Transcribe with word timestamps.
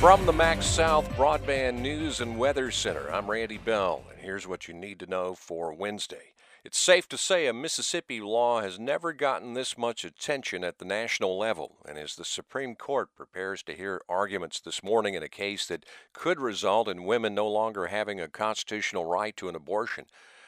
From 0.00 0.24
the 0.24 0.32
MaxxSouth 0.32 1.04
Broadband 1.10 1.80
News 1.80 2.22
and 2.22 2.38
Weather 2.38 2.70
Center, 2.70 3.12
I'm 3.12 3.30
Randy 3.30 3.58
Bell, 3.58 4.02
and 4.10 4.18
here's 4.18 4.46
what 4.46 4.66
you 4.66 4.72
need 4.72 4.98
to 5.00 5.06
know 5.06 5.34
for 5.34 5.74
Wednesday. 5.74 6.32
It's 6.64 6.78
safe 6.78 7.06
to 7.10 7.18
say 7.18 7.46
a 7.46 7.52
Mississippi 7.52 8.18
law 8.18 8.62
has 8.62 8.78
never 8.78 9.12
gotten 9.12 9.52
this 9.52 9.76
much 9.76 10.02
attention 10.02 10.64
at 10.64 10.78
the 10.78 10.86
national 10.86 11.36
level, 11.38 11.76
and 11.86 11.98
as 11.98 12.16
the 12.16 12.24
Supreme 12.24 12.76
Court 12.76 13.14
prepares 13.14 13.62
to 13.64 13.74
hear 13.74 14.00
arguments 14.08 14.58
this 14.58 14.82
morning 14.82 15.12
in 15.12 15.22
a 15.22 15.28
case 15.28 15.66
that 15.66 15.84
could 16.14 16.40
result 16.40 16.88
in 16.88 17.04
women 17.04 17.34
no 17.34 17.46
longer 17.46 17.88
having 17.88 18.22
a 18.22 18.26
constitutional 18.26 19.04
right 19.04 19.36
to 19.36 19.50
an 19.50 19.54
abortion, 19.54 20.06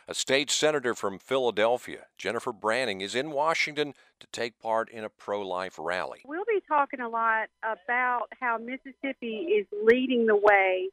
a 0.09 0.15
state 0.15 0.51
senator 0.51 0.95
from 0.95 1.19
Philadelphia, 1.19 2.07
Jennifer 2.19 2.53
Branning, 2.53 3.01
is 3.01 3.15
in 3.15 3.31
Washington 3.31 3.95
to 4.21 4.27
take 4.33 4.59
part 4.59 4.91
in 4.91 5.05
a 5.05 5.09
pro 5.09 5.47
life 5.47 5.77
rally. 5.79 6.23
We'll 6.25 6.45
be 6.45 6.63
talking 6.67 7.01
a 7.01 7.09
lot 7.09 7.49
about 7.63 8.29
how 8.41 8.59
Mississippi 8.59 9.37
is 9.59 9.67
leading 9.85 10.27
the 10.27 10.37
way 10.37 10.89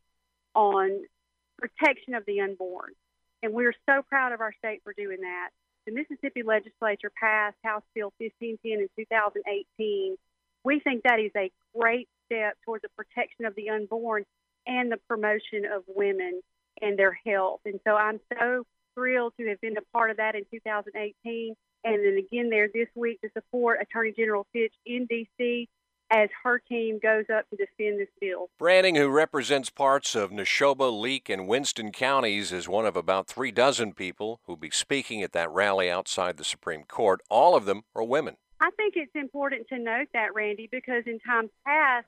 on 0.55 1.01
protection 1.57 2.13
of 2.13 2.25
the 2.25 2.41
unborn. 2.41 2.93
And 3.41 3.53
we're 3.53 3.73
so 3.85 4.01
proud 4.07 4.31
of 4.31 4.41
our 4.41 4.53
state 4.57 4.81
for 4.83 4.93
doing 4.93 5.21
that. 5.21 5.49
The 5.85 5.93
Mississippi 5.93 6.43
legislature 6.43 7.11
passed 7.19 7.55
House 7.63 7.83
Bill 7.95 8.13
1510 8.17 8.81
in 8.81 8.89
2018. 8.95 10.17
We 10.63 10.79
think 10.81 11.03
that 11.03 11.19
is 11.19 11.31
a 11.35 11.51
great 11.77 12.09
step 12.25 12.57
towards 12.65 12.83
the 12.83 12.89
protection 12.89 13.45
of 13.45 13.55
the 13.55 13.69
unborn 13.69 14.25
and 14.67 14.91
the 14.91 14.97
promotion 15.07 15.65
of 15.65 15.83
women 15.87 16.41
and 16.81 16.99
their 16.99 17.17
health. 17.25 17.61
And 17.65 17.79
so 17.85 17.95
I'm 17.95 18.19
so 18.37 18.65
thrilled 18.99 19.33
to 19.39 19.47
have 19.47 19.61
been 19.61 19.77
a 19.77 19.81
part 19.93 20.11
of 20.11 20.17
that 20.17 20.35
in 20.35 20.43
2018 20.51 21.55
and 21.85 22.05
then 22.05 22.17
again 22.17 22.49
there 22.49 22.67
this 22.73 22.89
week 22.95 23.21
to 23.21 23.29
support 23.33 23.79
Attorney 23.81 24.13
General 24.17 24.45
Fitch 24.51 24.73
in 24.85 25.05
D.C 25.05 25.69
as 26.11 26.29
her 26.43 26.59
team 26.59 26.99
goes 27.01 27.25
up 27.31 27.47
to 27.49 27.55
defend 27.55 27.99
this 27.99 28.09
bill. 28.19 28.49
Branning, 28.57 28.95
who 28.95 29.09
represents 29.09 29.69
parts 29.69 30.15
of 30.15 30.31
Neshoba, 30.31 30.91
Leake, 30.91 31.29
and 31.29 31.47
Winston 31.47 31.91
counties, 31.91 32.51
is 32.51 32.67
one 32.67 32.85
of 32.85 32.95
about 32.95 33.27
three 33.27 33.51
dozen 33.51 33.93
people 33.93 34.39
who'll 34.45 34.57
be 34.57 34.71
speaking 34.71 35.21
at 35.21 35.33
that 35.33 35.51
rally 35.51 35.89
outside 35.89 36.37
the 36.37 36.43
Supreme 36.43 36.83
Court. 36.83 37.21
All 37.29 37.55
of 37.55 37.65
them 37.65 37.83
are 37.95 38.03
women. 38.03 38.37
I 38.59 38.71
think 38.71 38.95
it's 38.97 39.11
important 39.15 39.67
to 39.69 39.77
note 39.77 40.07
that, 40.13 40.33
Randy, 40.33 40.67
because 40.71 41.03
in 41.05 41.19
times 41.19 41.51
past, 41.65 42.07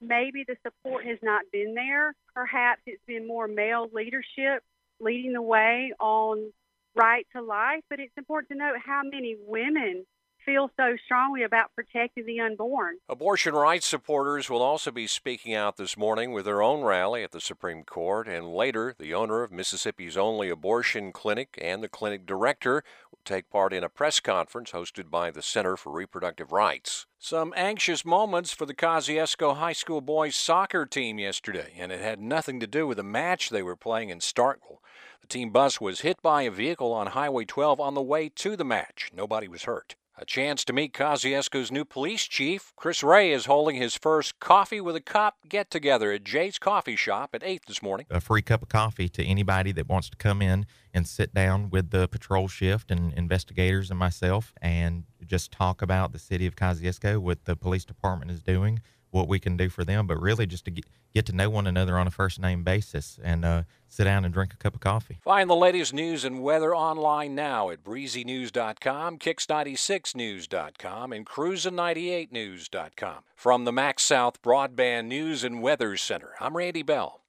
maybe 0.00 0.44
the 0.46 0.56
support 0.62 1.06
has 1.06 1.18
not 1.22 1.42
been 1.52 1.74
there. 1.74 2.14
Perhaps 2.34 2.82
it's 2.86 3.02
been 3.06 3.26
more 3.26 3.48
male 3.48 3.88
leadership 3.94 4.62
leading 5.00 5.32
the 5.32 5.42
way 5.42 5.92
on 6.00 6.52
right 6.94 7.26
to 7.34 7.42
life, 7.42 7.82
but 7.90 8.00
it's 8.00 8.16
important 8.16 8.50
to 8.50 8.56
note 8.56 8.76
how 8.84 9.02
many 9.04 9.36
women 9.46 10.04
feel 10.46 10.70
so 10.76 10.96
strongly 11.04 11.42
about 11.42 11.74
protecting 11.74 12.24
the 12.24 12.38
unborn. 12.40 12.96
Abortion 13.08 13.52
rights 13.52 13.86
supporters 13.86 14.48
will 14.48 14.62
also 14.62 14.92
be 14.92 15.08
speaking 15.08 15.52
out 15.52 15.76
this 15.76 15.96
morning 15.96 16.32
with 16.32 16.44
their 16.44 16.62
own 16.62 16.82
rally 16.82 17.24
at 17.24 17.32
the 17.32 17.40
Supreme 17.40 17.82
Court, 17.82 18.28
and 18.28 18.54
later, 18.54 18.94
the 18.96 19.12
owner 19.12 19.42
of 19.42 19.50
Mississippi's 19.50 20.16
only 20.16 20.48
abortion 20.48 21.12
clinic 21.12 21.58
and 21.60 21.82
the 21.82 21.88
clinic 21.88 22.24
director 22.24 22.84
will 23.10 23.18
take 23.24 23.50
part 23.50 23.72
in 23.72 23.82
a 23.82 23.88
press 23.88 24.20
conference 24.20 24.70
hosted 24.70 25.10
by 25.10 25.32
the 25.32 25.42
Center 25.42 25.76
for 25.76 25.92
Reproductive 25.92 26.52
Rights. 26.52 27.06
Some 27.18 27.52
anxious 27.56 28.04
moments 28.04 28.52
for 28.52 28.66
the 28.66 28.74
Kosciusko 28.74 29.56
High 29.56 29.72
School 29.72 30.00
boys 30.00 30.36
soccer 30.36 30.86
team 30.86 31.18
yesterday, 31.18 31.72
and 31.76 31.90
it 31.90 32.00
had 32.00 32.20
nothing 32.20 32.60
to 32.60 32.68
do 32.68 32.86
with 32.86 33.00
a 33.00 33.02
match 33.02 33.50
they 33.50 33.62
were 33.62 33.74
playing 33.74 34.10
in 34.10 34.20
Starkville. 34.20 34.78
The 35.20 35.26
team 35.26 35.50
bus 35.50 35.80
was 35.80 36.00
hit 36.00 36.22
by 36.22 36.42
a 36.42 36.50
vehicle 36.50 36.92
on 36.92 37.08
Highway 37.08 37.44
12 37.44 37.80
on 37.80 37.94
the 37.94 38.02
way 38.02 38.28
to 38.30 38.56
the 38.56 38.64
match. 38.64 39.10
Nobody 39.14 39.48
was 39.48 39.64
hurt. 39.64 39.96
A 40.18 40.24
chance 40.24 40.64
to 40.64 40.72
meet 40.72 40.94
Kosciusko's 40.94 41.70
new 41.70 41.84
police 41.84 42.24
chief. 42.24 42.72
Chris 42.74 43.02
Ray 43.02 43.32
is 43.32 43.44
holding 43.44 43.76
his 43.76 43.98
first 43.98 44.40
Coffee 44.40 44.80
with 44.80 44.96
a 44.96 45.00
Cop 45.00 45.34
get 45.46 45.70
together 45.70 46.10
at 46.10 46.24
Jay's 46.24 46.58
Coffee 46.58 46.96
Shop 46.96 47.34
at 47.34 47.42
8 47.44 47.62
this 47.66 47.82
morning. 47.82 48.06
A 48.08 48.22
free 48.22 48.40
cup 48.40 48.62
of 48.62 48.70
coffee 48.70 49.10
to 49.10 49.22
anybody 49.22 49.72
that 49.72 49.90
wants 49.90 50.08
to 50.08 50.16
come 50.16 50.40
in 50.40 50.64
and 50.94 51.06
sit 51.06 51.34
down 51.34 51.68
with 51.68 51.90
the 51.90 52.08
patrol 52.08 52.48
shift 52.48 52.90
and 52.90 53.12
investigators 53.12 53.90
and 53.90 53.98
myself 53.98 54.54
and 54.62 55.04
just 55.26 55.52
talk 55.52 55.82
about 55.82 56.12
the 56.12 56.18
city 56.18 56.46
of 56.46 56.56
Kosciusko, 56.56 57.18
what 57.18 57.44
the 57.44 57.56
police 57.56 57.84
department 57.84 58.30
is 58.30 58.40
doing, 58.40 58.80
what 59.10 59.28
we 59.28 59.38
can 59.38 59.56
do 59.56 59.68
for 59.68 59.84
them, 59.84 60.06
but 60.06 60.20
really 60.20 60.46
just 60.46 60.64
to 60.66 60.70
get, 60.70 60.84
get 61.14 61.26
to 61.26 61.32
know 61.32 61.48
one 61.50 61.66
another 61.66 61.98
on 61.98 62.06
a 62.06 62.10
first 62.10 62.38
name 62.40 62.62
basis 62.62 63.18
and 63.22 63.44
uh, 63.44 63.62
sit 63.88 64.04
down 64.04 64.24
and 64.24 64.32
drink 64.34 64.52
a 64.52 64.56
cup 64.56 64.74
of 64.74 64.80
coffee. 64.80 65.18
Find 65.22 65.48
the 65.48 65.56
latest 65.56 65.92
news 65.94 66.24
and 66.24 66.42
weather 66.42 66.74
online 66.74 67.34
now 67.34 67.70
at 67.70 67.82
breezynews.com, 67.82 69.18
kicks96news.com, 69.18 71.12
and 71.12 71.26
cruisin98news.com. 71.26 73.18
From 73.34 73.64
the 73.64 73.72
MaxxSouth 73.72 74.36
Broadband 74.42 75.06
News 75.06 75.44
and 75.44 75.62
Weather 75.62 75.96
Center, 75.96 76.34
I'm 76.40 76.56
Randy 76.56 76.82
Bell. 76.82 77.20